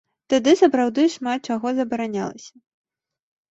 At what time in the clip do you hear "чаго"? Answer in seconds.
1.51-1.75